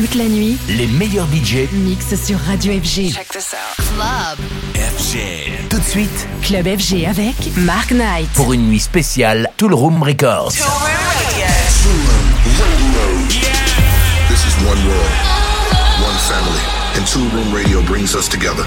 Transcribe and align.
Toute 0.00 0.14
la 0.14 0.24
nuit, 0.24 0.56
les 0.66 0.86
meilleurs 0.86 1.26
budgets 1.26 1.68
mixent 1.74 2.14
sur 2.14 2.38
Radio 2.38 2.72
FG. 2.72 3.12
Check 3.12 3.28
this 3.28 3.52
out. 3.52 3.76
Club. 3.76 4.38
FG. 4.74 5.68
Tout 5.68 5.78
de 5.78 5.84
suite, 5.84 6.26
Club 6.40 6.66
FG 6.66 7.04
avec 7.06 7.34
Mark 7.58 7.90
Knight. 7.90 8.30
pour 8.32 8.54
une 8.54 8.66
nuit 8.66 8.80
spéciale 8.80 9.50
Tool 9.58 9.74
Room 9.74 10.02
Records. 10.02 10.52
This 10.52 10.62
is 14.46 14.56
one 14.64 14.80
world, 14.88 15.12
one 16.00 16.16
family, 16.30 16.64
and 16.96 17.06
Two 17.06 17.28
Room 17.36 17.52
Radio 17.54 17.82
brings 17.82 18.14
us 18.14 18.26
together. 18.26 18.64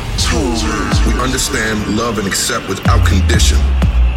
We 1.07 1.19
understand, 1.19 1.97
love, 1.97 2.19
and 2.19 2.27
accept 2.27 2.69
without 2.69 3.03
condition. 3.07 3.57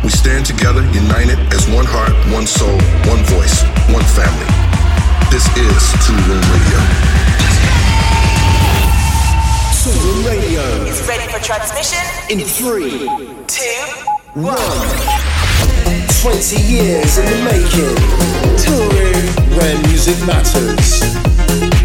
We 0.04 0.10
stand 0.10 0.44
together, 0.44 0.82
united 0.92 1.38
as 1.54 1.66
one 1.74 1.86
heart, 1.86 2.12
one 2.30 2.46
soul, 2.46 2.76
one 3.08 3.24
voice, 3.24 3.62
one 3.88 4.04
family. 4.04 4.65
This 5.30 5.46
is 5.56 6.06
Two 6.06 6.14
Room 6.28 6.42
Radio. 6.52 6.80
Tool 9.82 10.30
Radio 10.30 10.62
Is 10.86 11.06
ready 11.06 11.30
for 11.30 11.38
transmission? 11.44 12.02
in 12.30 12.40
three, 12.40 13.06
Two. 13.46 14.40
one. 14.40 14.56
20 16.22 16.56
years 16.62 17.18
in 17.18 17.24
the 17.26 17.38
making. 17.44 17.96
Toolroom 18.56 19.56
where 19.56 19.78
music 19.88 20.16
matters. 20.26 21.75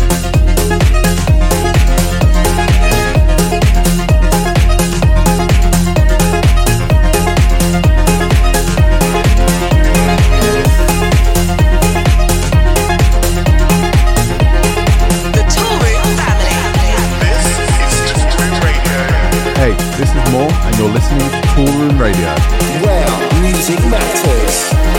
Listening 20.93 21.29
to 21.29 21.41
Tool 21.55 21.67
Room 21.79 21.97
Radio. 21.97 22.27
Where 22.84 23.41
music 23.41 23.79
matters. 23.89 24.90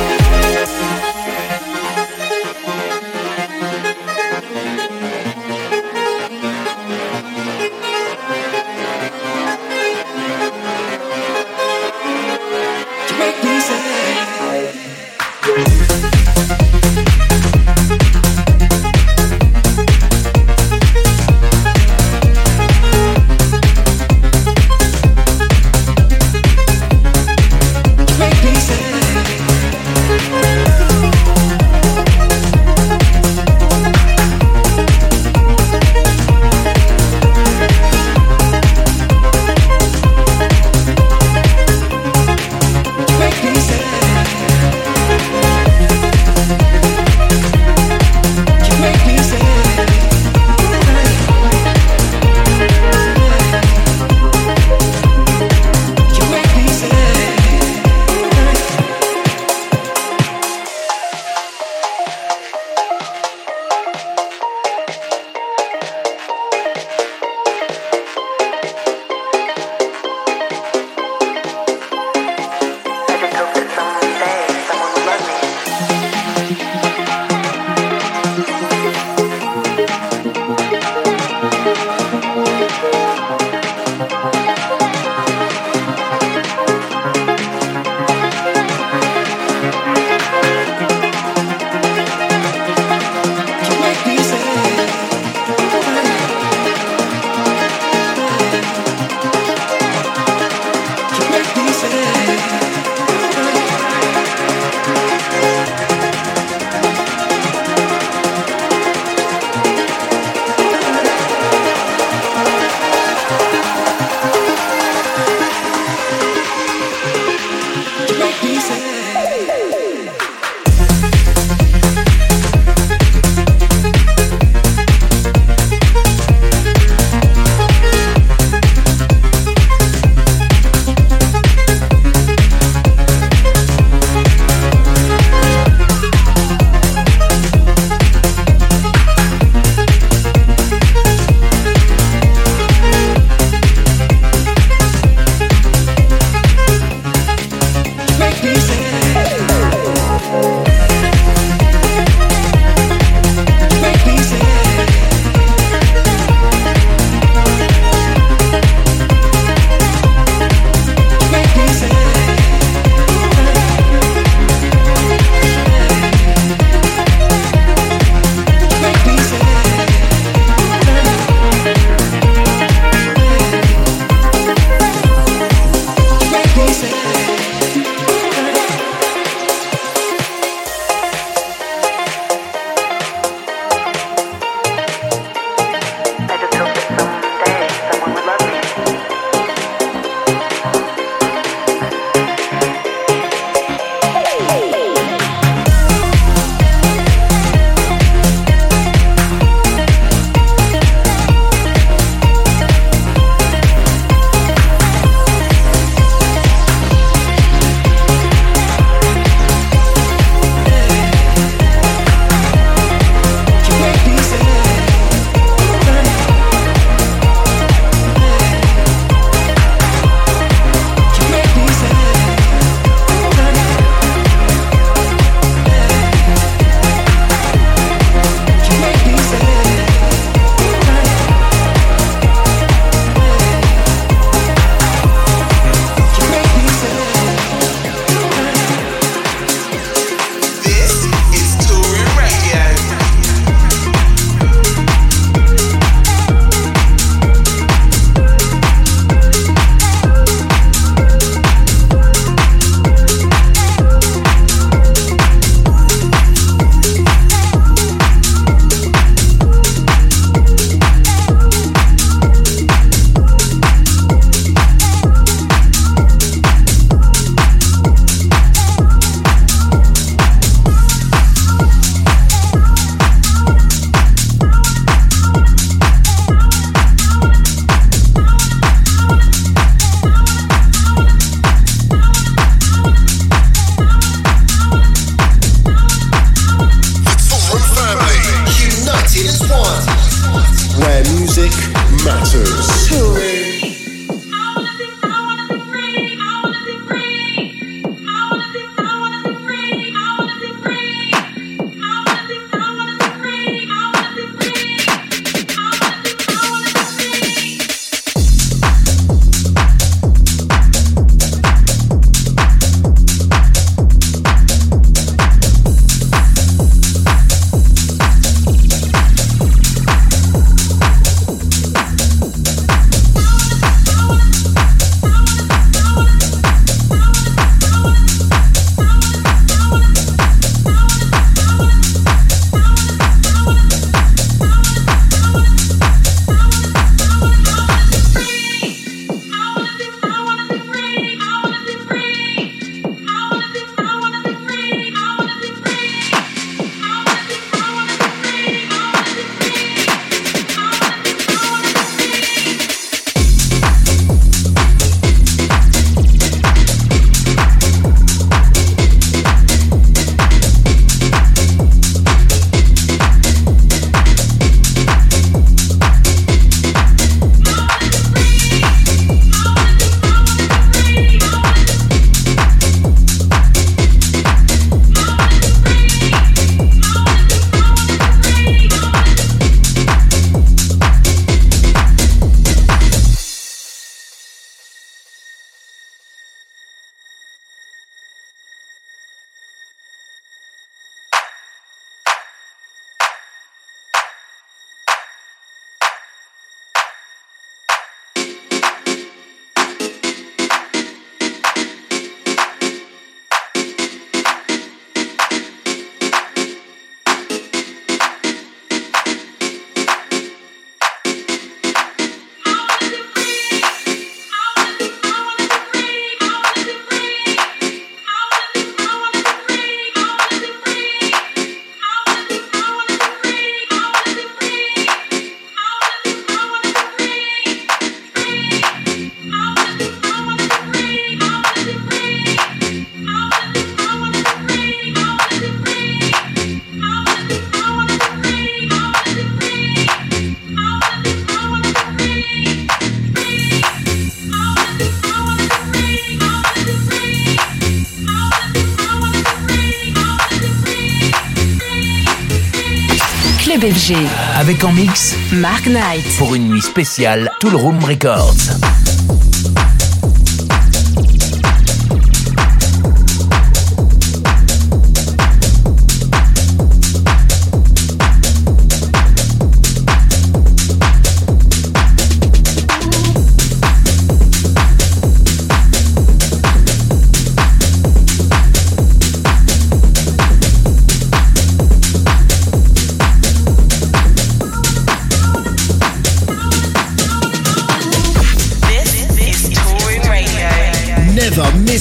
Avec 454.35 454.65
en 454.65 454.73
mix 454.73 455.15
Mark 455.35 455.67
Knight. 455.67 456.05
Pour 456.19 456.35
une 456.35 456.49
nuit 456.49 456.63
spéciale 456.63 457.31
Tool 457.39 457.55
Room 457.55 457.79
Records. 457.85 458.82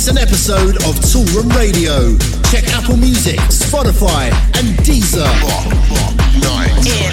Miss 0.02 0.08
an 0.08 0.18
episode 0.18 0.78
of 0.78 0.96
Toolroom 0.96 1.56
Radio. 1.56 2.18
Check 2.50 2.68
Apple 2.74 2.98
Music, 2.98 3.38
Spotify, 3.50 4.32
and 4.58 4.76
Deezer. 4.80 5.28
Rock, 5.44 5.68
rock, 5.92 6.16
night. 6.42 6.72
In 6.88 7.12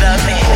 the 0.00 0.16
mix. 0.26 0.46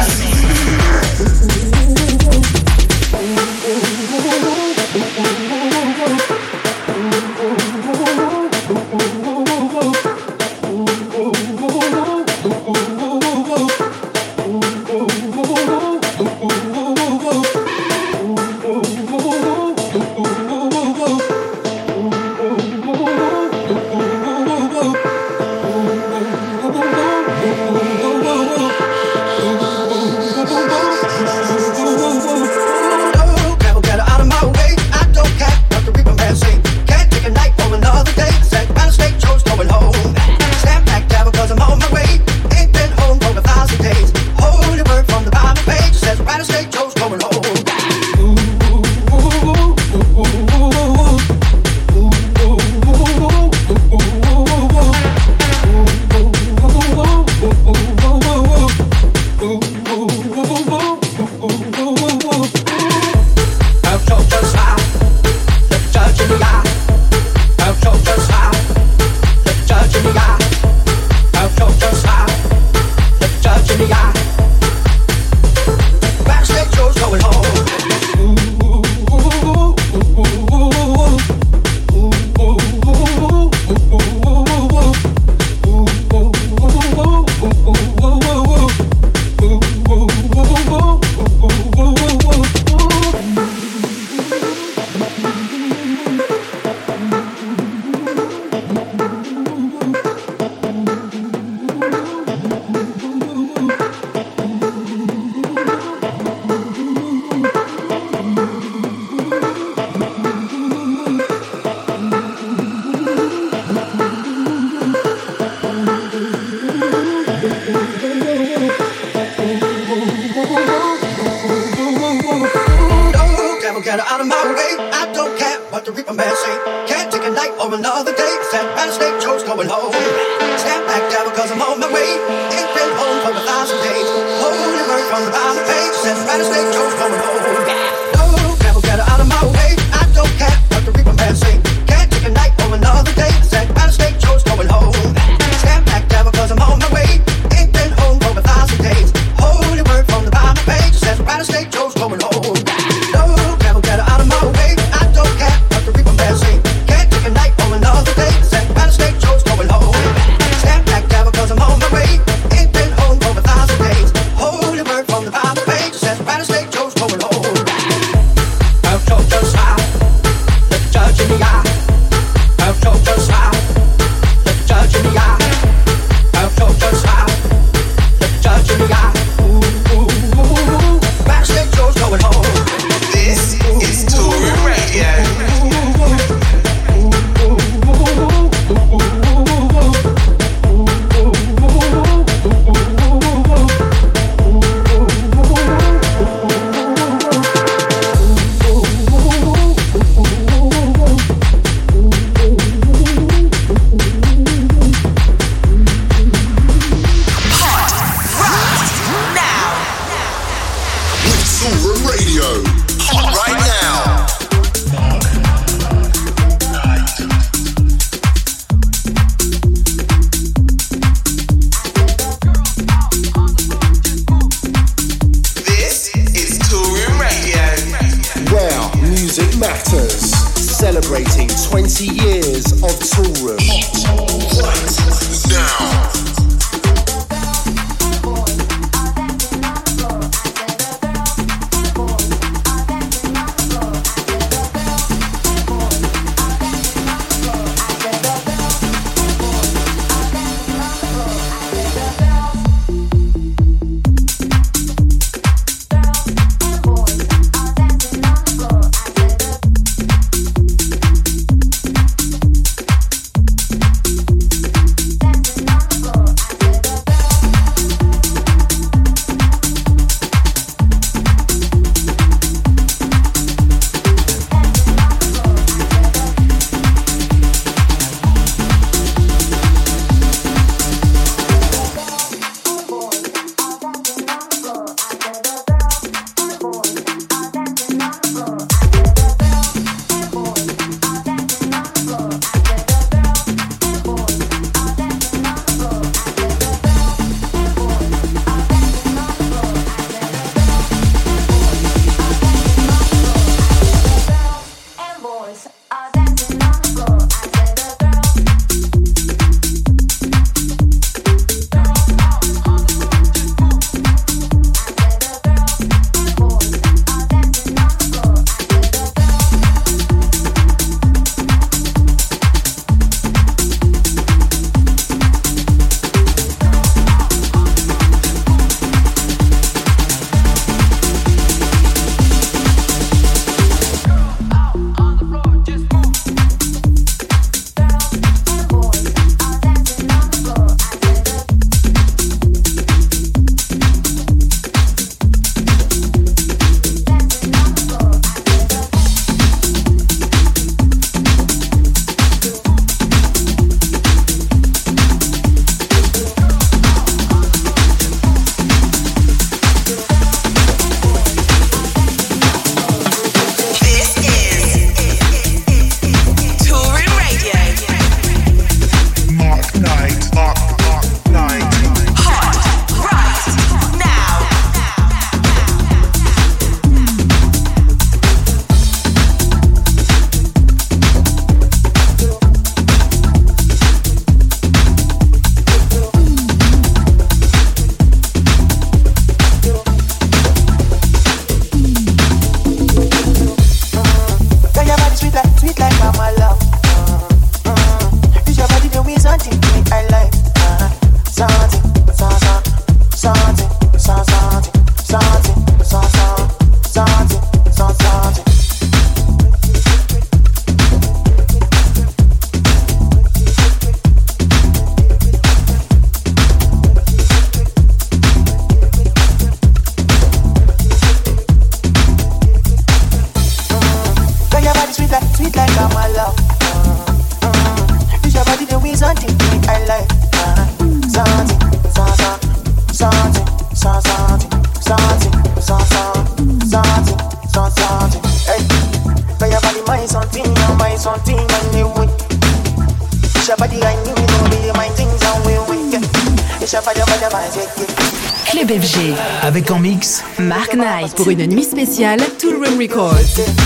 Pour 451.21 451.29
une 451.29 451.47
nuit 451.49 451.65
spéciale, 451.65 452.19
Tool 452.39 452.55
Room 452.55 452.79
Records. 452.79 453.60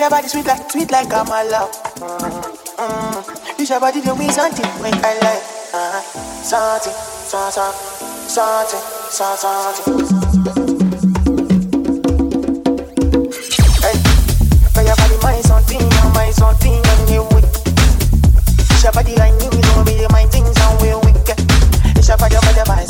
your 0.00 0.08
body 0.08 0.28
sweet 0.28 0.46
like 0.46 0.70
sweet 0.70 0.90
like 0.90 1.12
I'm 1.12 1.26
allowed. 1.26 1.72
Mm-hmm. 2.00 3.60
Use 3.60 3.68
your 3.68 3.80
body 3.80 4.00
to 4.00 4.14
me 4.16 4.30
something 4.30 4.64
when 4.80 4.94
I 4.94 5.12
like 5.20 5.44
uh-huh. 5.76 6.00
something, 6.42 6.92
something, 7.28 7.74
something, 8.24 8.80
something. 9.12 9.92
Hey, 13.84 13.96
when 14.72 14.86
your 14.88 14.96
body 14.96 15.16
my 15.22 15.36
something, 15.44 15.84
my 16.14 16.30
something, 16.30 16.80
and 16.80 17.10
you 17.10 17.22
weak. 17.36 17.44
Use 18.72 18.82
your 18.82 18.92
body 18.92 19.14
like 19.16 19.36
you, 19.42 19.50
don't 19.50 19.84
be 19.84 20.00
things, 20.32 20.56
and 20.56 20.80
we're 20.80 20.98
weak. 21.04 21.28
Use 21.96 22.08
your 22.08 22.16
body, 22.16 22.36
your 22.56 22.64
body. 22.64 22.89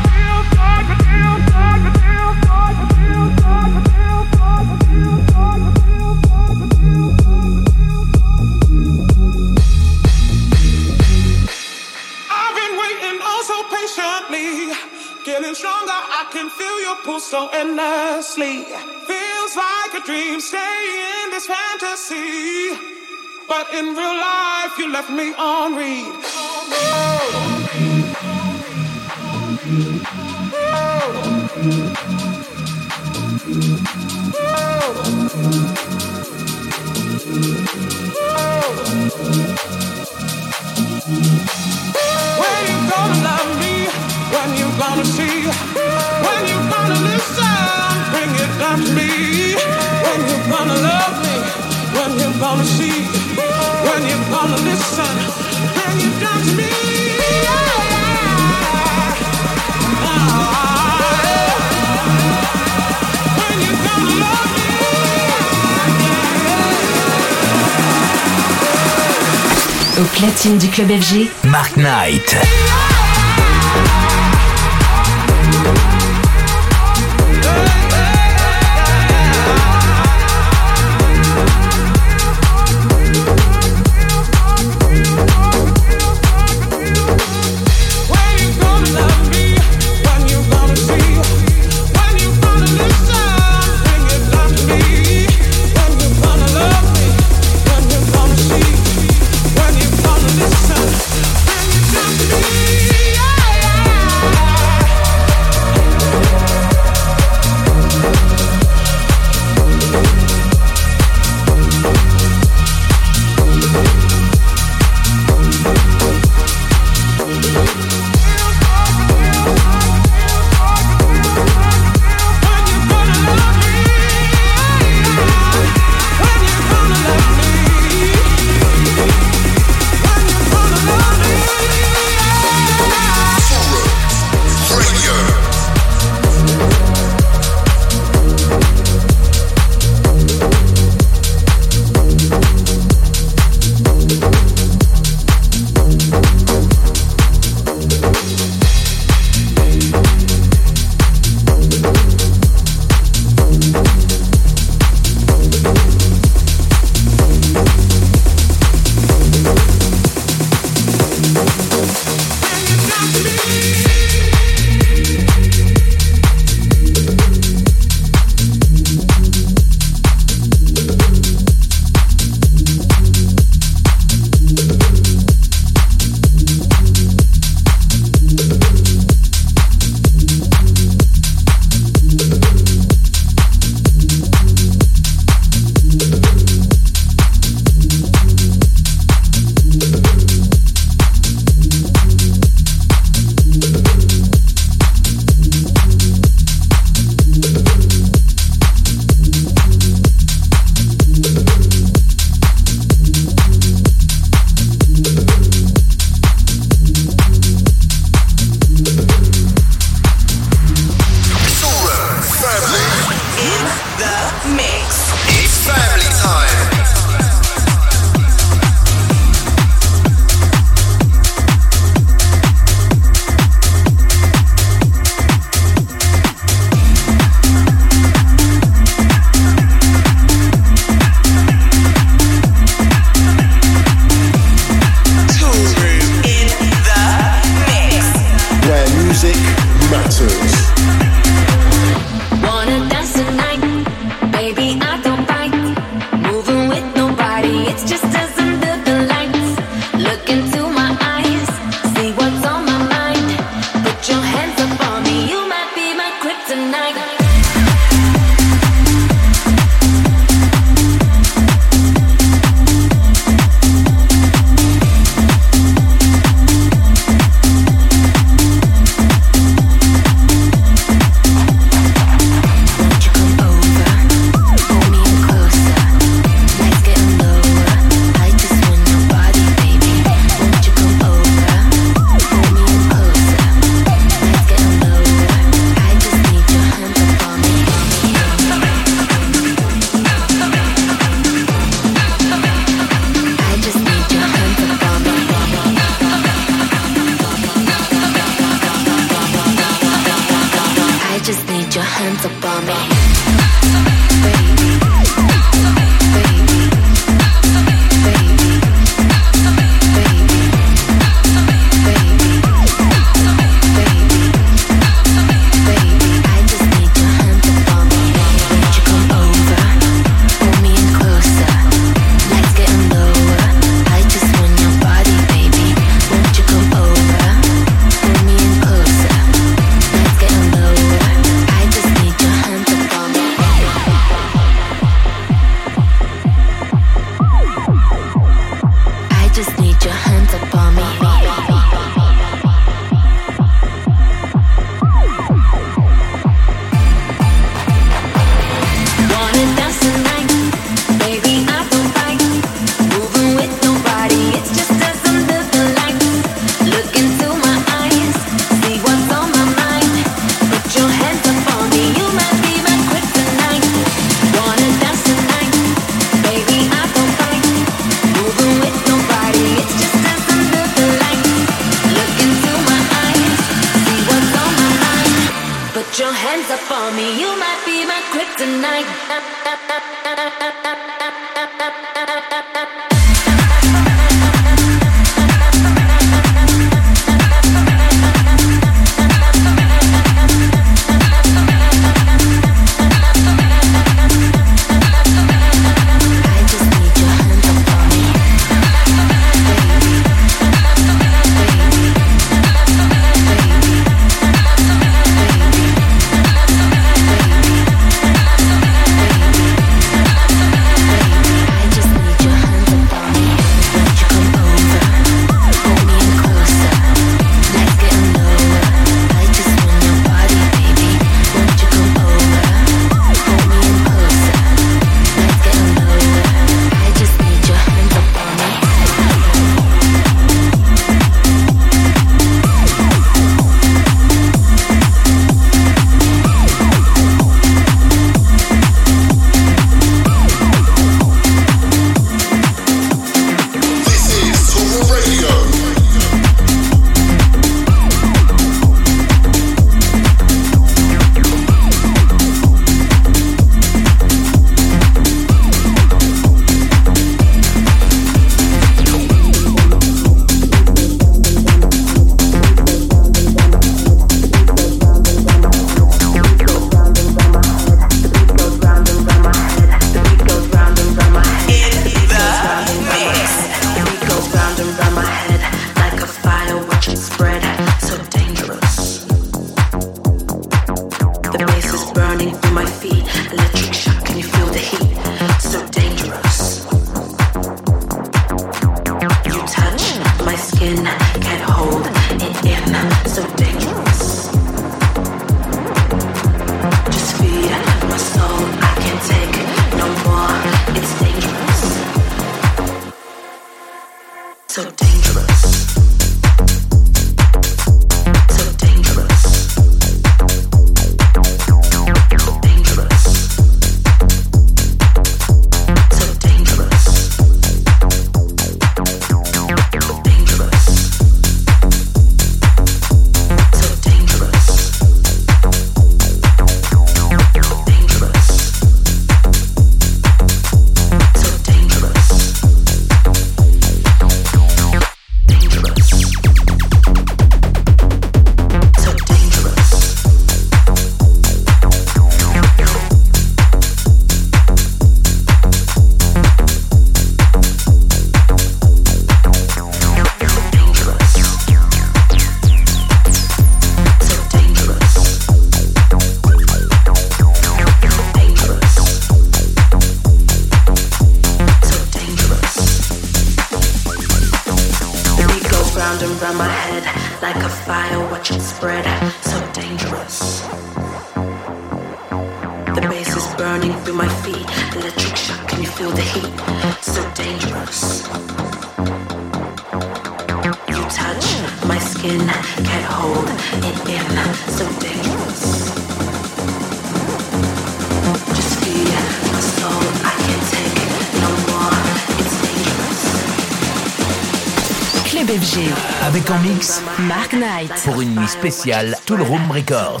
Mark 597.10 597.32
Knight. 597.32 597.72
Pour 597.84 598.00
une 598.00 598.14
nuit 598.14 598.28
spéciale, 598.28 598.96
Tool 599.04 599.22
Room 599.22 599.50
Records. 599.50 600.00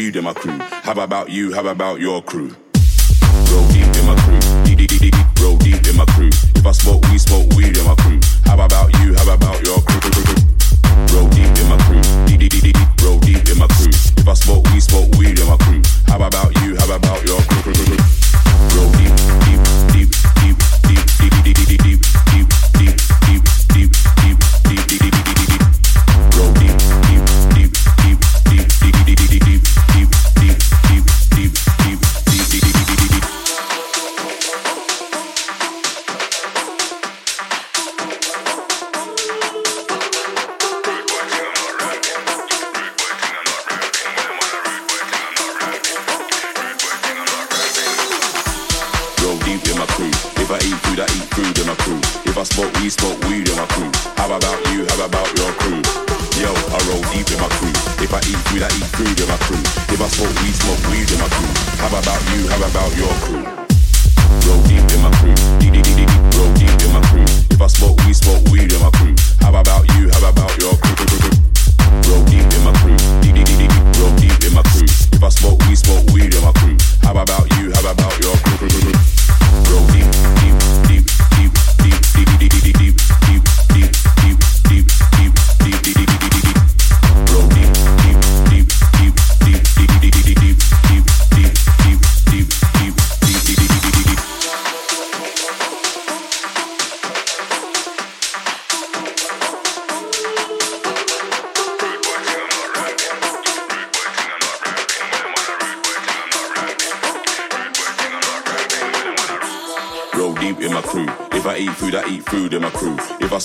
you, 0.00 0.10
then 0.10 0.24
my 0.24 0.32
crew? 0.32 0.58
How 0.58 0.92
about 1.00 1.30
you? 1.30 1.52
How 1.52 1.66
about 1.66 2.00
your 2.00 2.22
crew? 2.22 2.56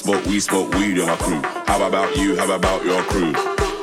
smoke 0.06 0.26
we 0.28 0.40
smoke 0.40 0.70
weed 0.78 1.02
in 1.02 1.08
my 1.08 1.18
crew. 1.18 1.42
How 1.66 1.82
about 1.82 2.16
you? 2.16 2.38
How 2.38 2.46
about 2.54 2.86
your 2.86 3.02
crew? 3.10 3.34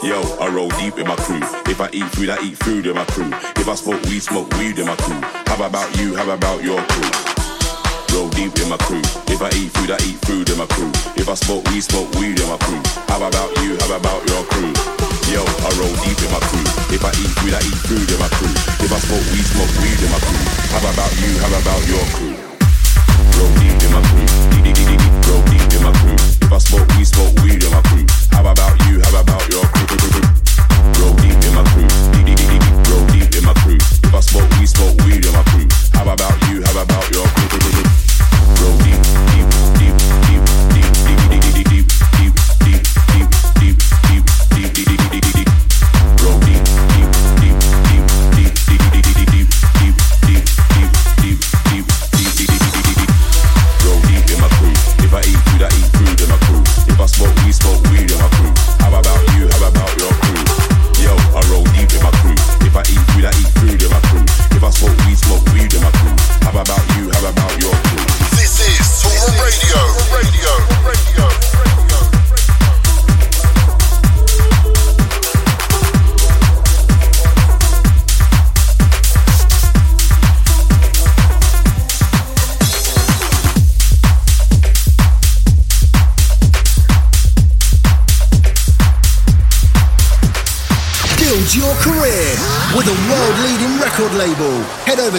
Yo, 0.06 0.22
I 0.38 0.46
roll 0.54 0.70
deep 0.78 0.94
in 0.94 1.10
my 1.10 1.18
crew. 1.18 1.42
If 1.66 1.82
I 1.82 1.90
eat 1.90 2.06
food, 2.14 2.30
I 2.30 2.38
eat 2.46 2.54
food 2.62 2.86
in 2.86 2.94
my 2.94 3.04
crew. 3.10 3.26
If 3.58 3.66
I 3.66 3.74
smoke 3.74 3.98
weed, 4.06 4.22
smoke 4.22 4.46
weed 4.54 4.78
in 4.78 4.86
my 4.86 4.94
crew. 5.02 5.18
How 5.50 5.58
about 5.66 5.90
you? 5.98 6.14
How 6.14 6.30
about 6.30 6.62
your 6.62 6.78
crew? 6.94 7.10
Roll 8.14 8.30
deep 8.38 8.54
in 8.62 8.70
my 8.70 8.78
crew. 8.86 9.02
If 9.34 9.42
I 9.42 9.50
eat 9.58 9.74
food, 9.74 9.90
I 9.90 9.98
eat 10.06 10.22
food 10.22 10.46
in 10.46 10.58
my 10.62 10.66
crew. 10.70 10.94
If 11.18 11.26
I 11.26 11.34
smoke 11.34 11.66
weed, 11.74 11.82
smoke 11.82 12.14
weed 12.14 12.38
in 12.38 12.46
my 12.46 12.58
crew. 12.70 12.78
How 13.10 13.18
about 13.18 13.50
you? 13.66 13.74
How 13.82 13.98
about 13.98 14.22
your 14.30 14.46
crew? 14.46 14.70
Yo, 15.26 15.42
I 15.42 15.70
roll 15.74 15.96
deep 16.06 16.22
in 16.22 16.30
my 16.30 16.38
crew. 16.46 16.62
If 16.94 17.02
I 17.02 17.10
eat 17.18 17.34
food, 17.42 17.50
I 17.50 17.62
eat 17.66 17.82
food 17.90 18.06
in 18.06 18.18
my 18.22 18.30
crew. 18.38 18.54
If 18.78 18.94
I 18.94 18.98
smoke 19.10 19.26
we 19.34 19.42
smoke 19.42 19.74
weed 19.82 19.98
in 19.98 20.10
my 20.14 20.22
crew. 20.22 20.44
How 20.70 20.86
about 20.86 21.12
you? 21.18 21.32
How 21.42 21.50
about 21.50 21.82
your 21.90 22.06
crew? 22.14 22.34
Roll 23.42 23.52
deep 23.58 23.74
in 23.74 23.90
my 23.90 24.02
crew 24.06 24.51
smoke 26.58 26.90
smoke 27.04 27.34
weed 27.40 27.64
in 27.64 27.70
my 27.70 27.80
crew. 27.82 28.04
How 28.30 28.44
about 28.44 28.76
you? 28.86 29.00
How 29.00 29.20
about 29.20 29.48
your 29.48 29.64
crew? 29.72 29.86
Roll 31.00 31.14
deep 31.16 31.40
in 31.44 31.54
my 31.54 31.64
crew. 31.72 31.88
Roll 32.92 33.06
deep 33.08 33.34
in 33.36 33.44
my 33.44 33.54
crew. 33.64 33.78
I 34.12 34.20
smoke 34.20 34.52
smoke 34.66 35.00
weed 35.06 35.24
in 35.24 35.32
my 35.32 35.42
crew. 35.44 35.68
How 35.94 36.12
about 36.12 36.36
you? 36.48 36.62
How 36.62 36.82
about 36.82 37.10
your 37.10 37.26
crew? 37.26 37.41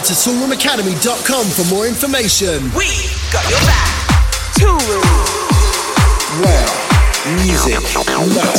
to 0.06 0.14
toolroomacademy.com 0.14 1.46
for 1.48 1.74
more 1.74 1.88
information. 1.88 2.64
We 2.76 3.08
got 3.32 3.50
your 3.50 3.60
back. 3.64 3.88
Toolroom. 4.60 5.04
Well, 6.42 6.68
music, 7.46 7.80
love. 8.36 8.53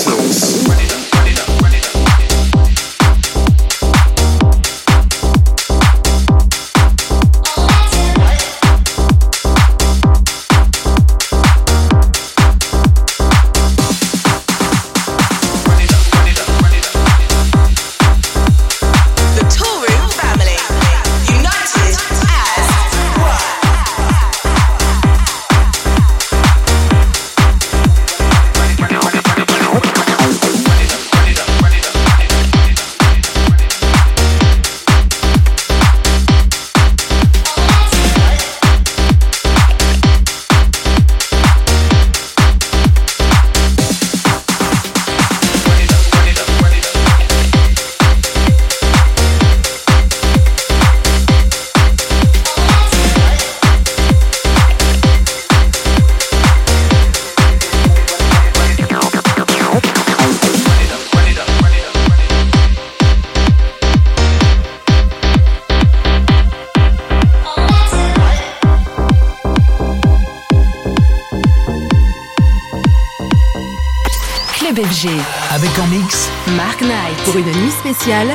spéciale. 78.04 78.33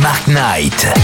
Mark 0.00 0.26
Knight. 0.26 1.03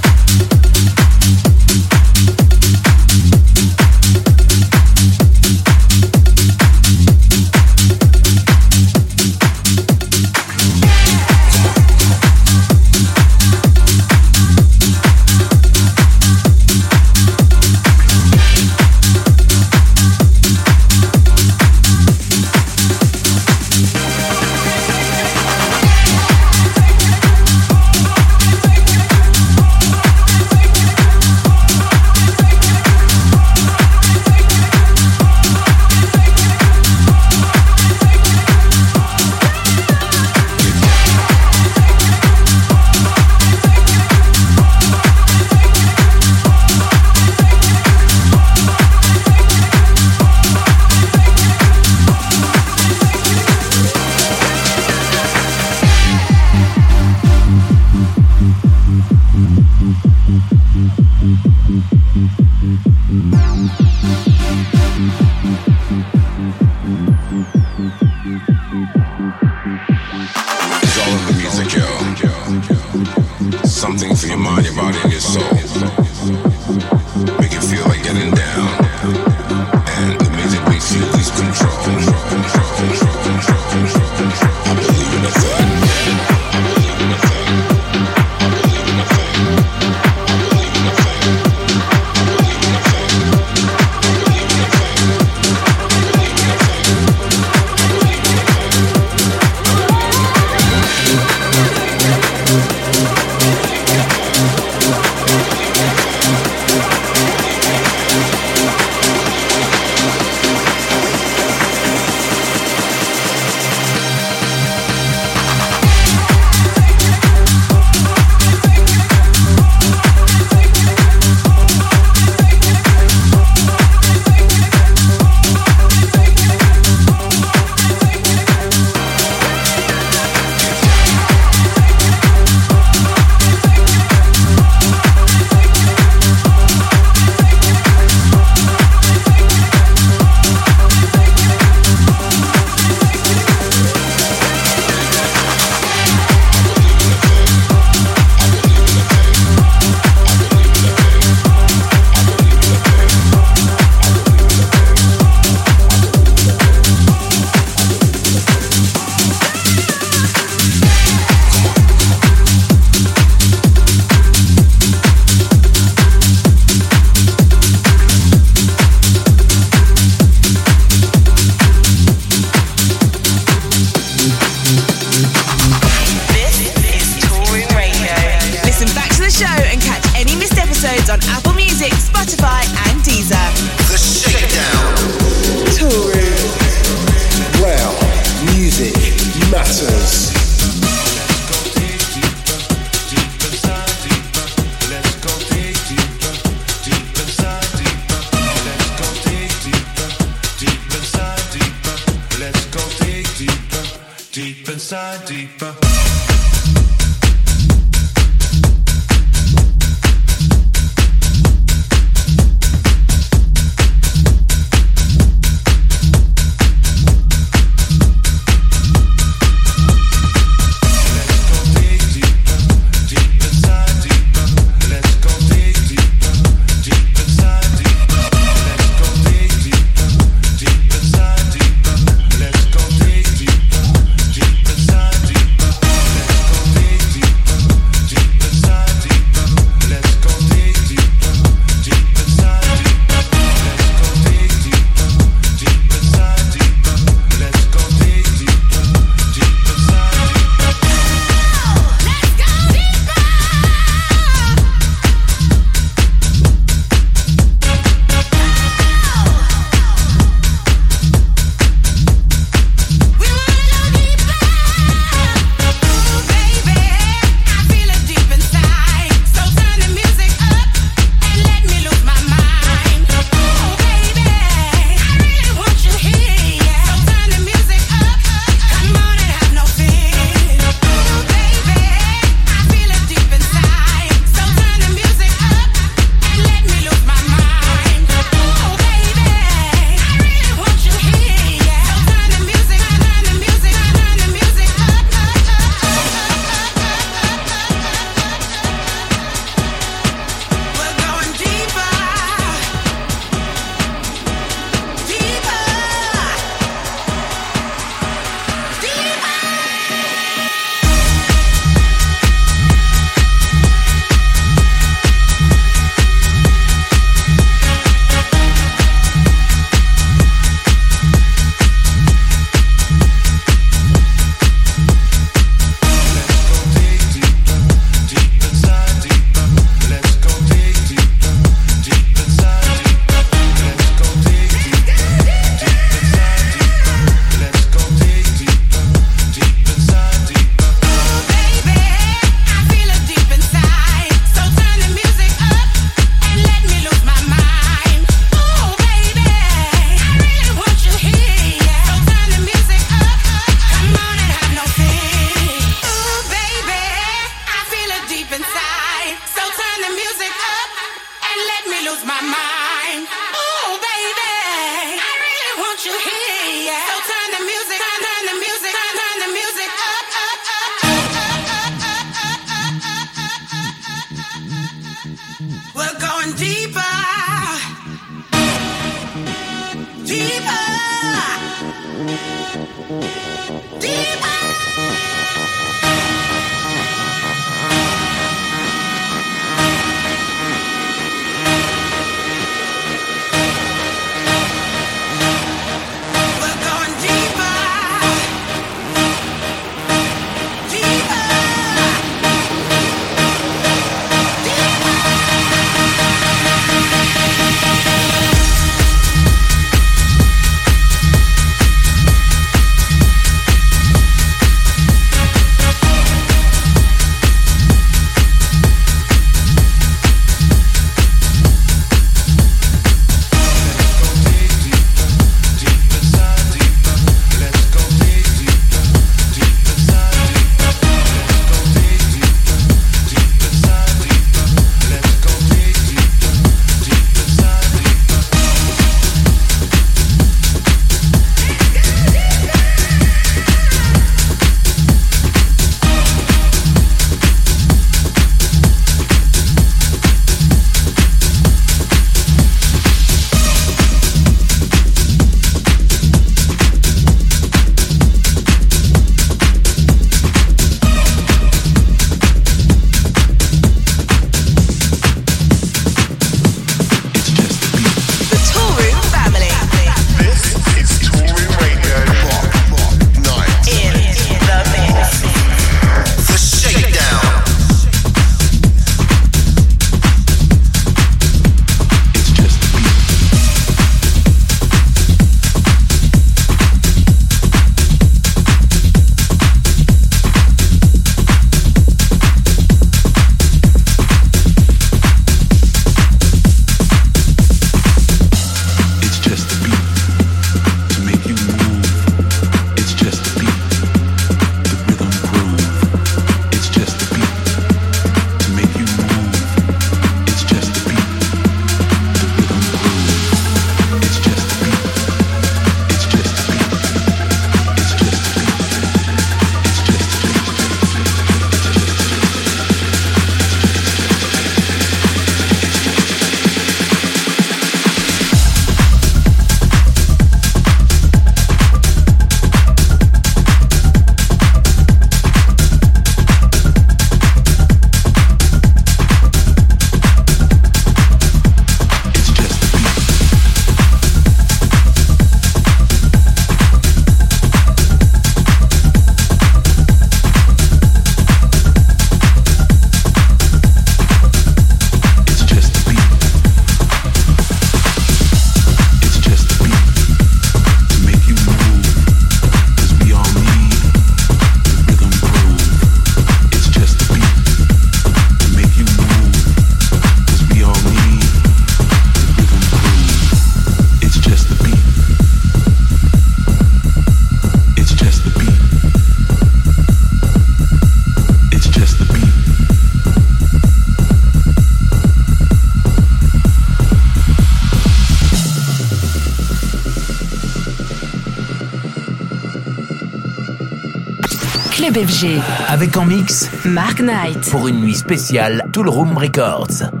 Avec 595.69 595.95
en 595.95 596.05
mix 596.05 596.49
Mark 596.65 596.99
Knight. 596.99 597.49
Pour 597.49 597.69
une 597.69 597.79
nuit 597.79 597.95
spéciale 597.95 598.65
Tool 598.73 598.89
Room 598.89 599.17
Records. 599.17 600.00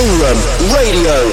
Toolroom 0.00 0.40
Radio. 0.72 1.28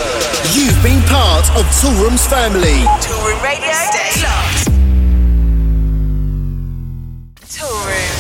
You've 0.52 0.84
been 0.84 1.02
part 1.08 1.48
of 1.56 1.64
Toolroom's 1.80 2.28
family. 2.28 2.84
Toolroom 3.00 3.42
Radio. 3.42 3.72
Stay 3.72 4.12
locked. 4.22 4.68
Toolroom. 7.48 8.12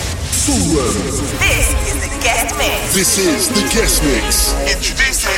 Toolroom. 0.47 1.39
This 1.43 1.75
is 1.91 1.99
the 1.99 2.23
guest 2.23 2.55
mix. 2.57 2.95
This 2.95 3.17
is 3.17 3.49
the 3.49 3.63
guest 3.75 4.01
mix. 4.05 4.53
Introducing 4.73 5.35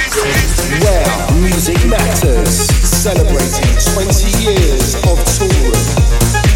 Where 0.80 1.42
music 1.42 1.84
matters. 1.90 2.70
Celebrating 2.86 3.66
20 3.96 4.44
years 4.46 4.94
of 4.94 5.18
Toolroom. 5.26 6.49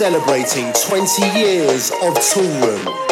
Celebrating 0.00 0.72
20 0.72 1.38
years 1.38 1.90
of 1.90 2.14
Toolroom. 2.14 3.09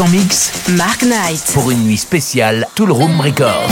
En 0.00 0.08
mix, 0.08 0.50
Mark 0.70 1.02
Knight. 1.02 1.52
Pour 1.52 1.70
une 1.70 1.84
nuit 1.84 1.98
spéciale, 1.98 2.66
Tool 2.74 2.90
Room 2.90 3.20
Records. 3.20 3.70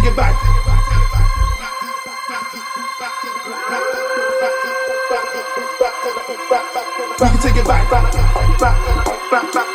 take 0.00 0.12
it 0.12 0.16
back. 0.16 0.34
We 7.20 7.26
can 7.28 7.38
take 7.40 7.56
it 7.56 7.66
back, 7.66 7.90
back, 7.90 8.12
back, 8.58 9.30
back, 9.30 9.52
back. 9.52 9.69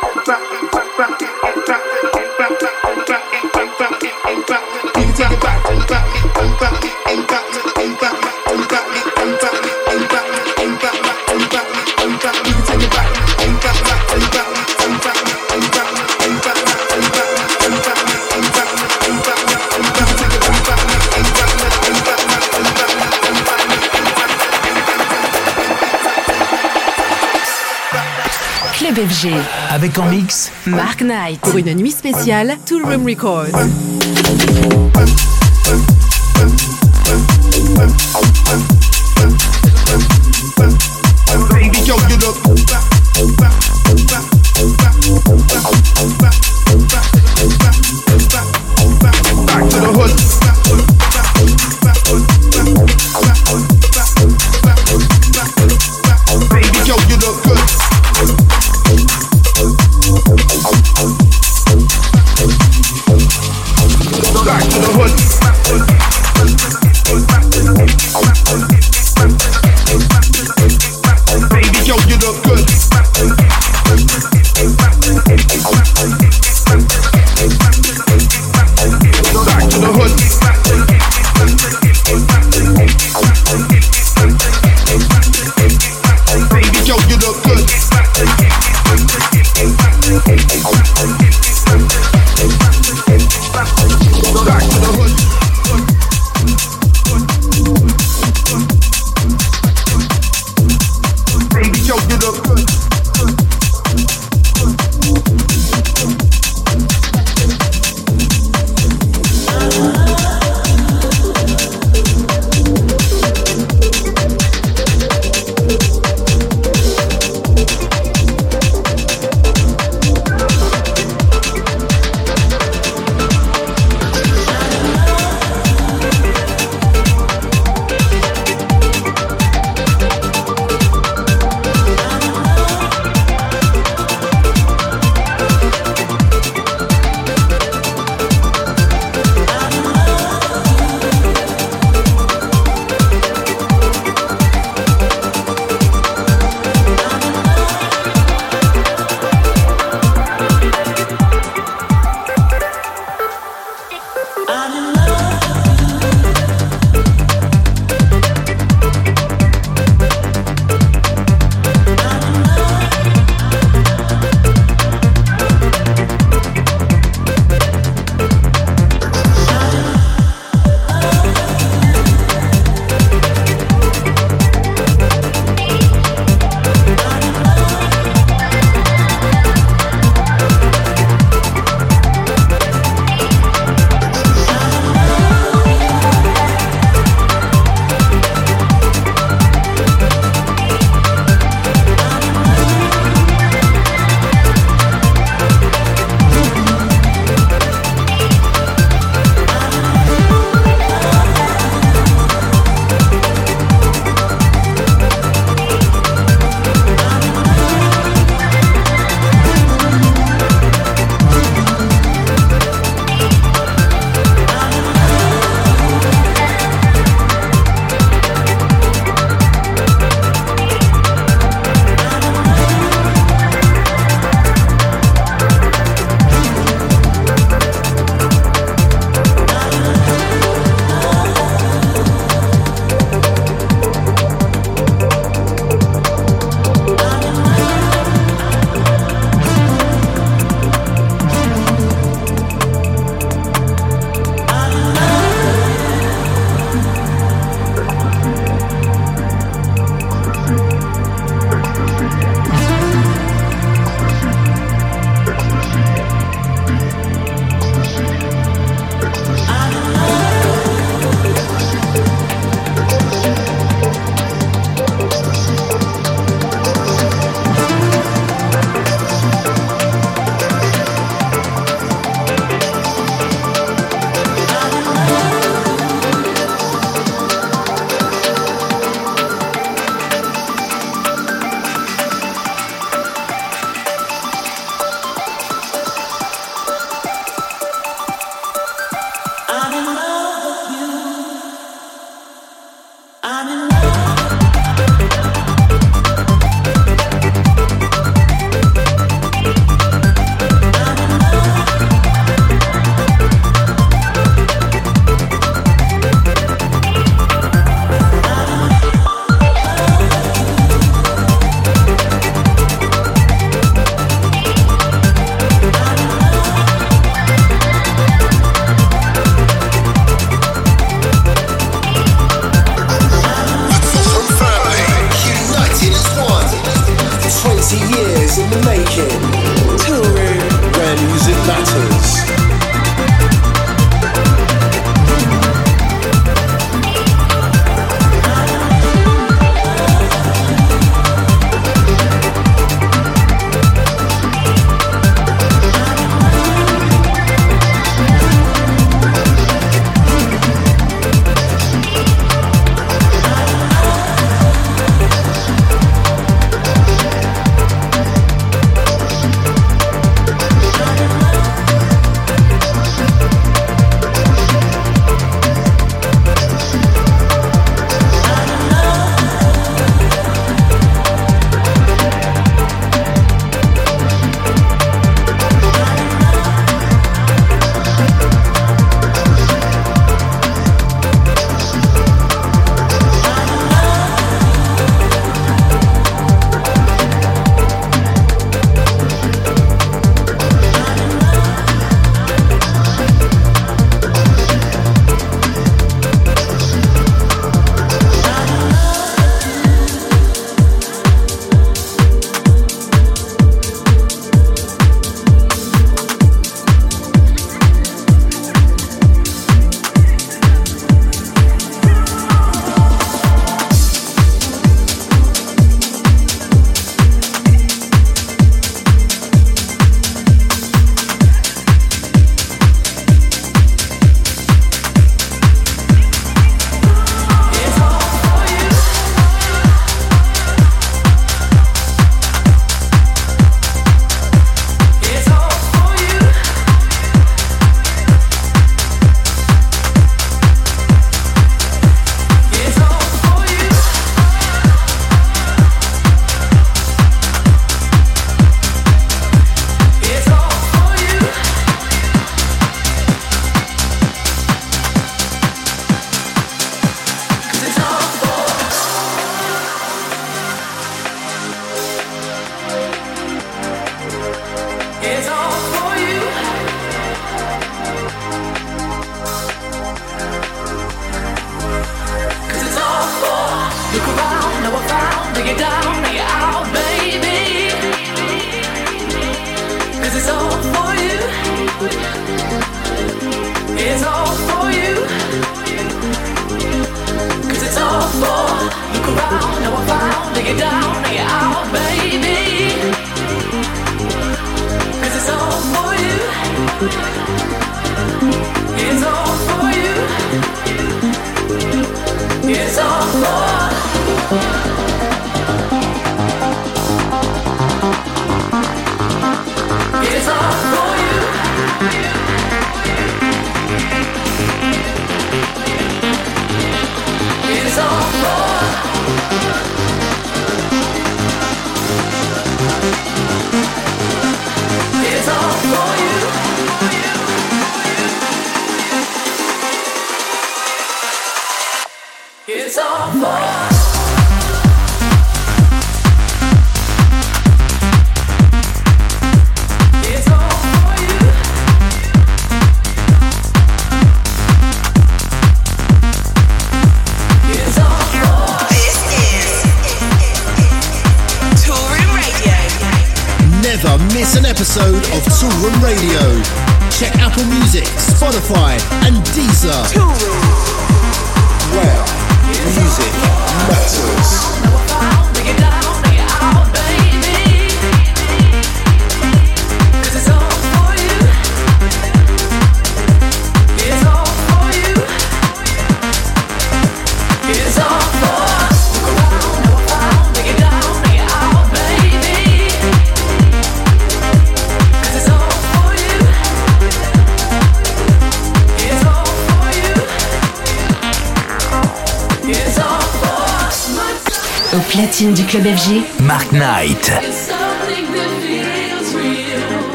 Avec 29.70 29.98
en 29.98 30.06
mix, 30.06 30.50
Mark 30.66 31.00
Knight. 31.00 31.40
Pour 31.40 31.56
une 31.56 31.74
nuit 31.74 31.92
spéciale, 31.92 32.56
Tool 32.66 32.84
Room 32.84 33.06
Records. 33.06 33.46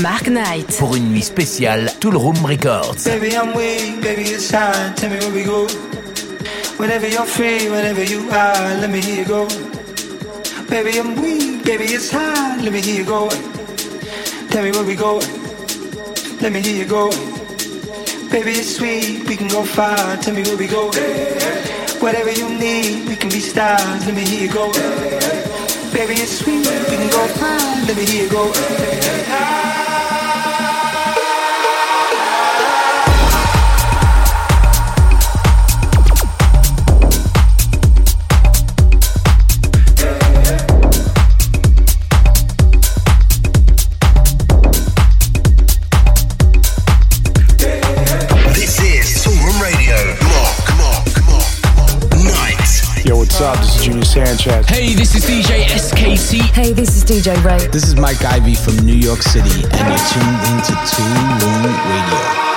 Mark 0.00 0.28
Knight. 0.28 0.76
pour 0.78 0.94
une 0.96 1.10
nuit 1.10 1.22
spéciale 1.22 1.92
Tool 2.00 2.16
Room 2.16 2.36
Records. 2.44 2.96
Baby, 3.04 3.34
I'm 3.34 3.54
weak, 3.54 4.00
baby, 4.02 4.22
it's 4.22 4.48
time. 4.48 4.94
Tell 4.96 5.10
me 5.10 5.16
where 5.18 5.30
we 5.30 5.44
go. 5.44 5.66
Whenever 6.78 7.08
you're 7.08 7.26
free, 7.26 7.68
whenever 7.68 8.02
you 8.02 8.28
are, 8.30 8.80
let 8.80 8.90
me 8.90 9.00
hear 9.00 9.22
you 9.22 9.24
go. 9.24 9.46
Baby, 10.68 10.98
I'm 10.98 11.14
weak, 11.20 11.64
baby, 11.64 11.84
it's 11.84 12.10
time. 12.10 12.62
Let 12.62 12.72
me 12.72 12.80
hear 12.80 12.96
you 12.96 13.04
go. 13.04 13.28
Tell 14.50 14.62
me 14.64 14.70
where 14.72 14.84
we 14.84 14.96
go. 14.96 15.20
Let 16.40 16.52
me 16.52 16.60
hear 16.60 16.76
you 16.76 16.86
go. 16.86 17.10
Baby, 18.30 18.52
it's 18.52 18.76
sweet, 18.76 19.26
we 19.28 19.36
can 19.36 19.48
go 19.48 19.62
far. 19.64 20.16
Tell 20.16 20.34
me 20.34 20.42
where 20.42 20.56
we 20.56 20.66
go. 20.66 20.86
Whatever 22.00 22.32
you 22.32 22.48
need, 22.58 23.08
we 23.08 23.16
can 23.16 23.28
be 23.30 23.40
stars. 23.40 24.06
Let 24.06 24.14
me 24.14 24.24
hear 24.24 24.48
you 24.48 24.52
go. 24.52 24.72
Baby, 25.92 26.14
it's 26.14 26.38
sweet, 26.38 26.66
we 26.90 26.96
can 26.96 27.10
go 27.10 27.26
far. 27.38 27.58
Let 27.86 27.96
me 27.96 28.04
hear 28.04 28.24
you 28.24 28.30
go. 28.30 29.63
Sanchez. 54.14 54.64
Hey, 54.68 54.94
this 54.94 55.16
is 55.16 55.24
DJ 55.24 55.64
SKT. 55.64 56.38
Hey, 56.52 56.72
this 56.72 56.96
is 56.96 57.04
DJ 57.04 57.34
Ray. 57.44 57.66
This 57.66 57.82
is 57.82 57.96
Mike 57.96 58.24
Ivy 58.24 58.54
from 58.54 58.76
New 58.86 58.94
York 58.94 59.22
City, 59.22 59.64
and 59.64 59.88
you're 59.88 60.06
tuned 60.06 60.40
into 60.54 60.72
Toolroom 60.86 61.64
Radio. 61.66 62.53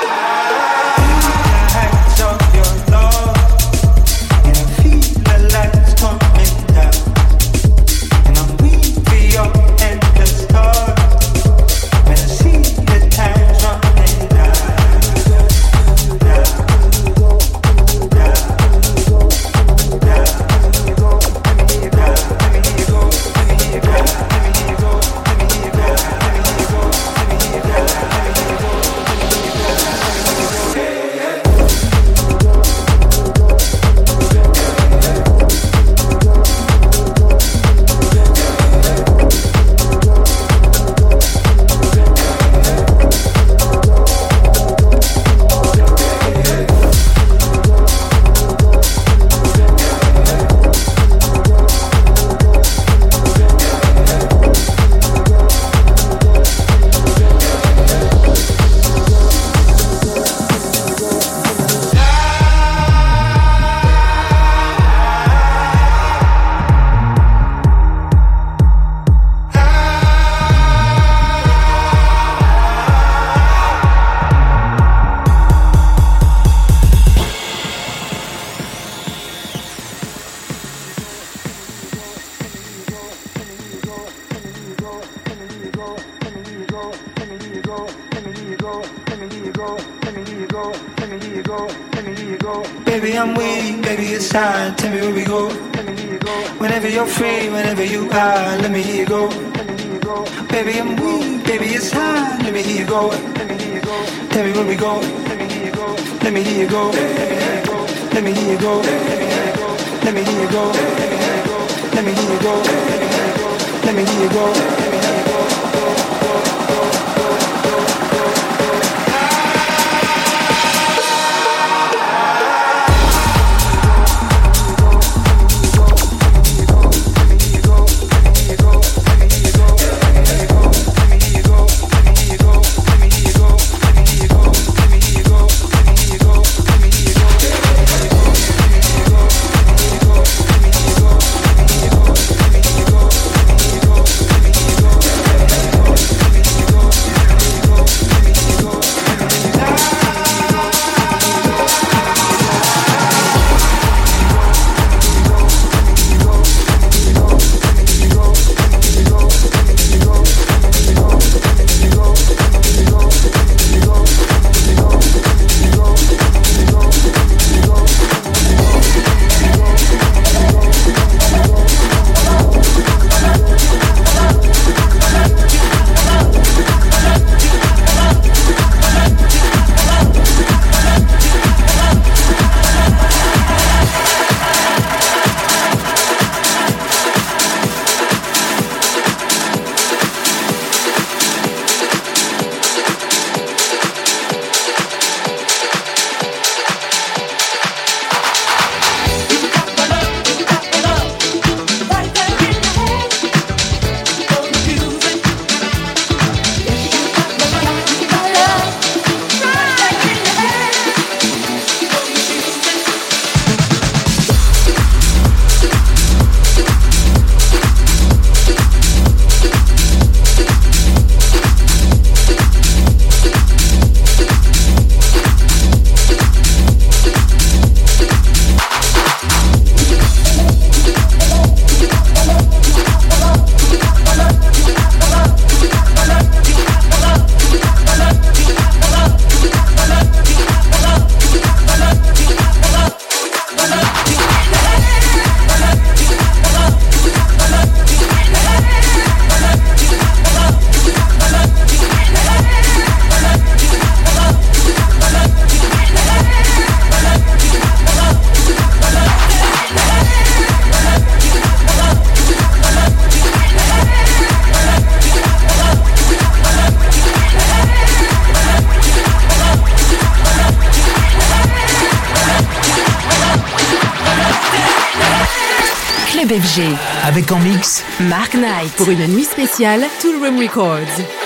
Pour 278.75 278.89
une 278.89 279.07
nuit 279.07 279.23
spéciale 279.23 279.85
Tool 280.01 280.17
Room 280.17 280.39
Records. 280.39 281.16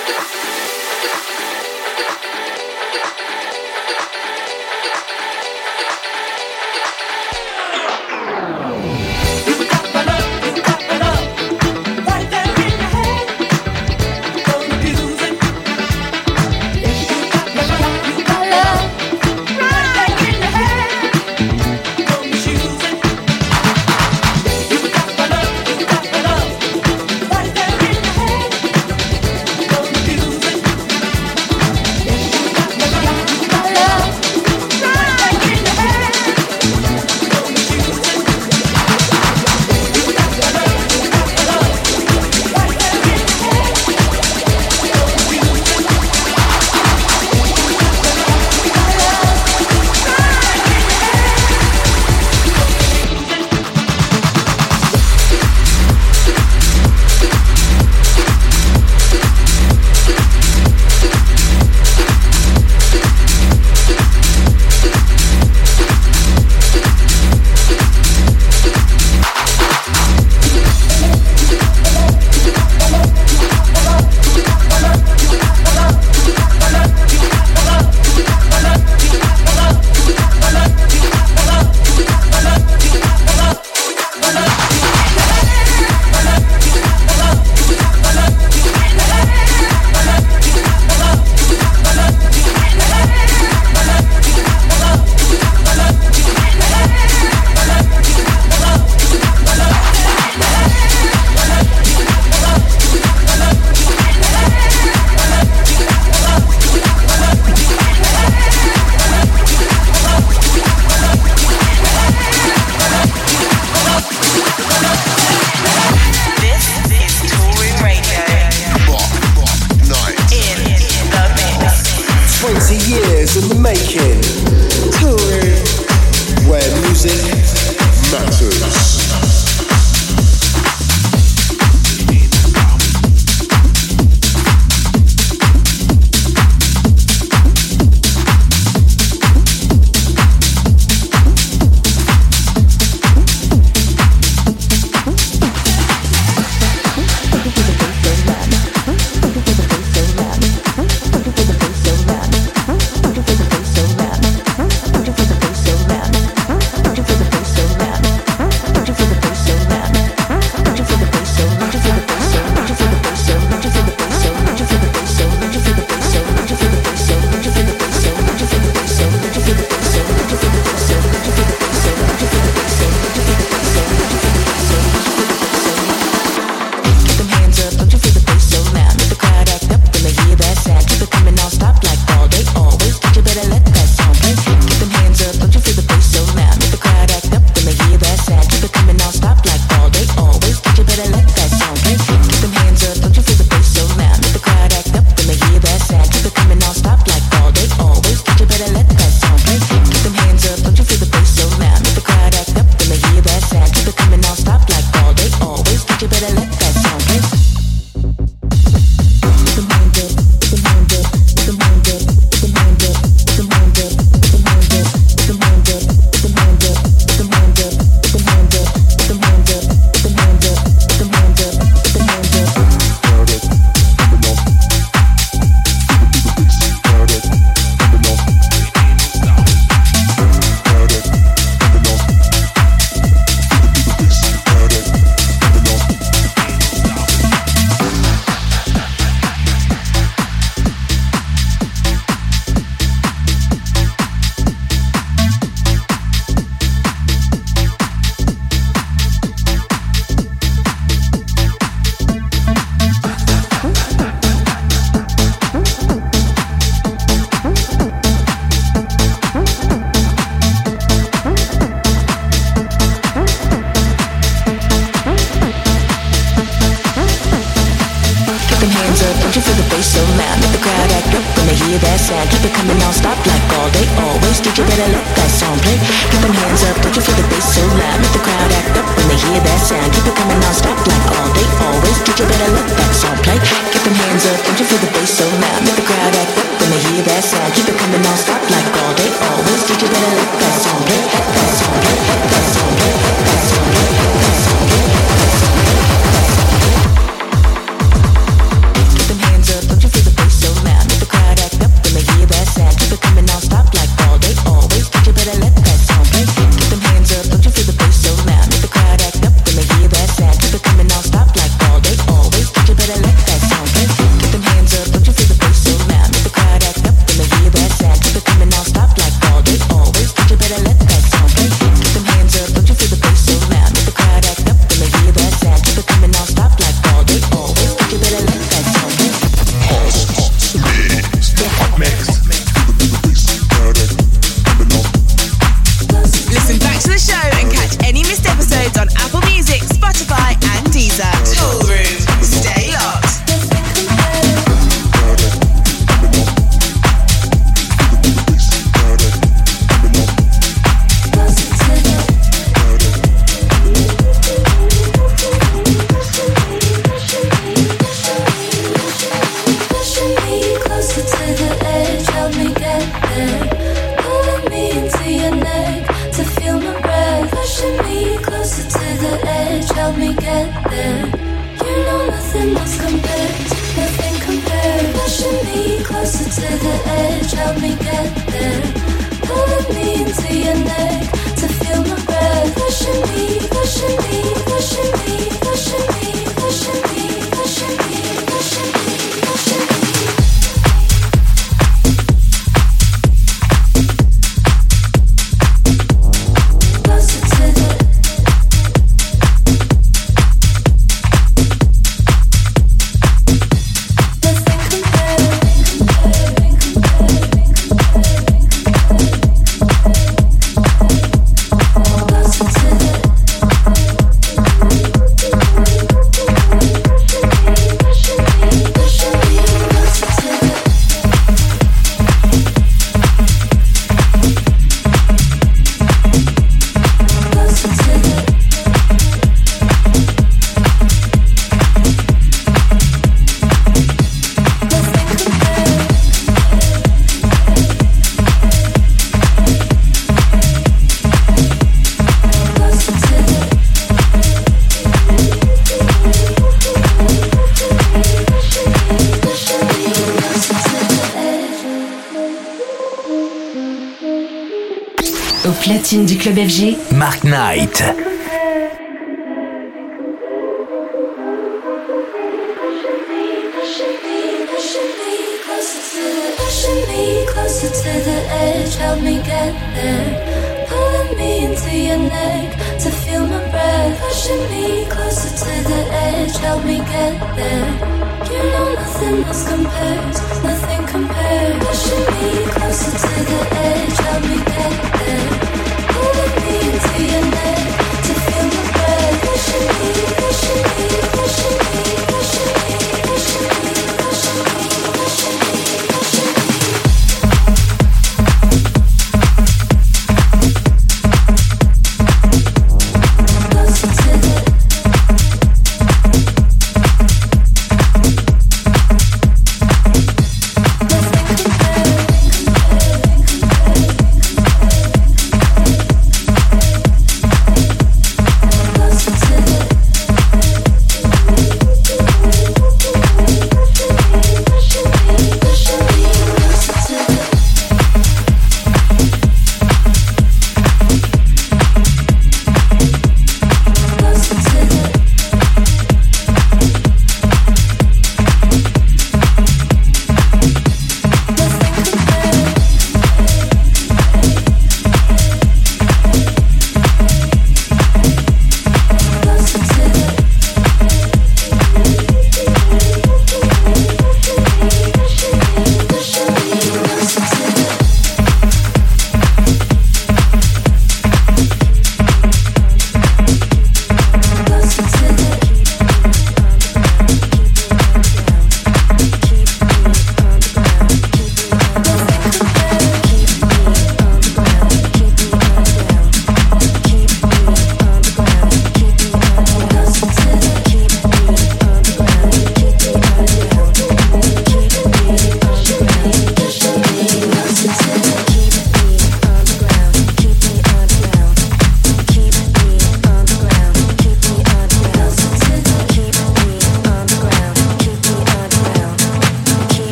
对 457.74 458.11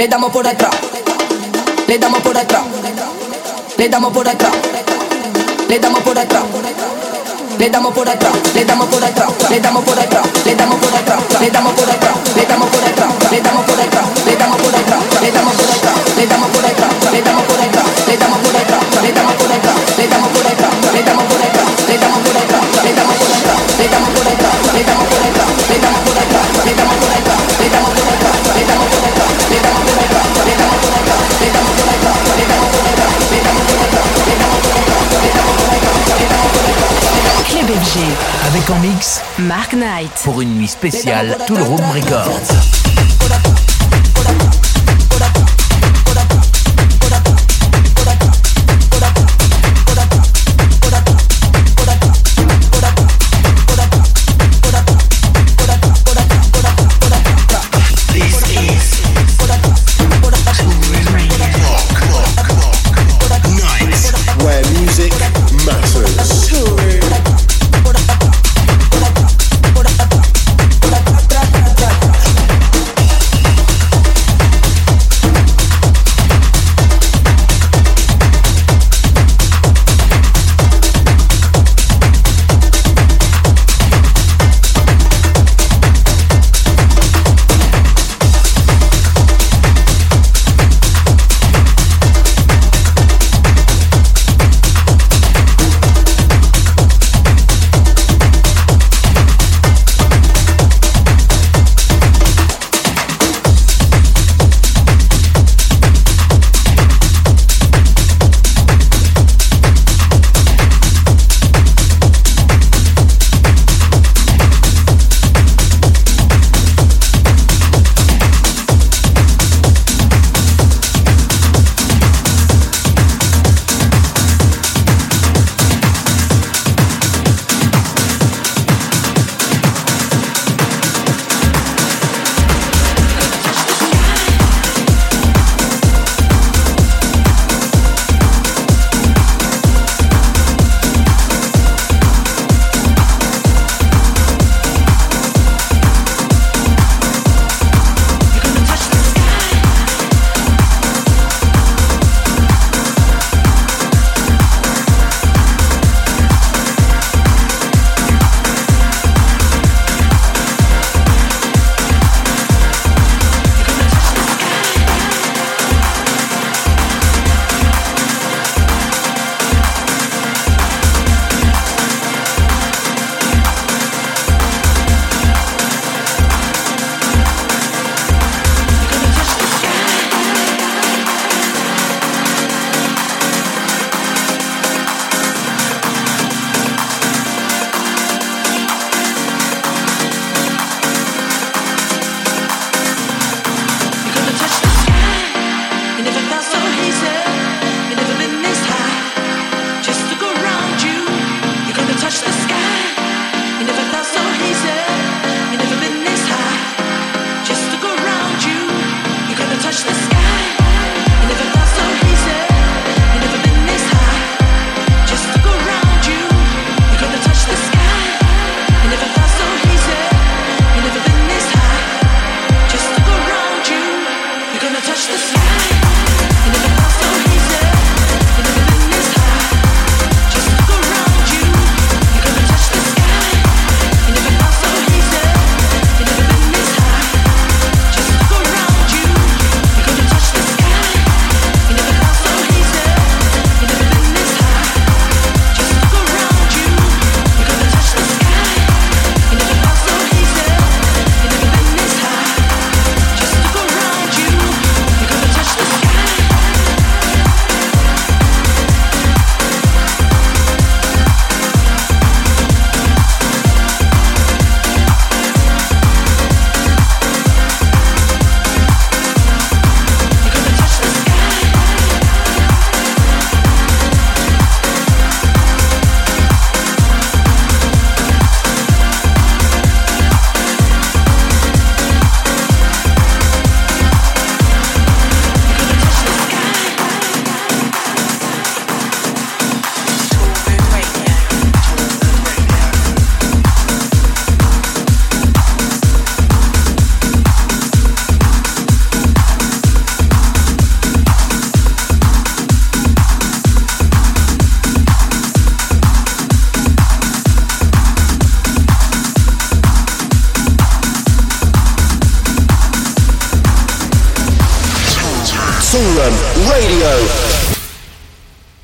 Le 0.00 0.08
damos 0.08 0.32
por 0.32 0.48
atrás. 0.48 0.69
spécial 40.70 41.36
Toolroom 41.46 41.90
Records. 41.92 42.69